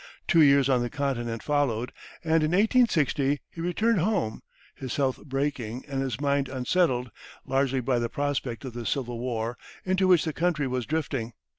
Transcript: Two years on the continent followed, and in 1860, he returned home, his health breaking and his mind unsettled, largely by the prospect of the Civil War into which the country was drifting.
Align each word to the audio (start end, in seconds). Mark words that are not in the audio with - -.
Two 0.27 0.41
years 0.41 0.67
on 0.67 0.81
the 0.81 0.89
continent 0.89 1.43
followed, 1.43 1.91
and 2.23 2.41
in 2.41 2.53
1860, 2.53 3.39
he 3.51 3.61
returned 3.61 3.99
home, 3.99 4.41
his 4.73 4.95
health 4.95 5.23
breaking 5.25 5.85
and 5.87 6.01
his 6.01 6.19
mind 6.19 6.49
unsettled, 6.49 7.11
largely 7.45 7.81
by 7.81 7.99
the 7.99 8.09
prospect 8.09 8.65
of 8.65 8.73
the 8.73 8.87
Civil 8.87 9.19
War 9.19 9.59
into 9.85 10.07
which 10.07 10.25
the 10.25 10.33
country 10.33 10.65
was 10.65 10.87
drifting. 10.87 11.33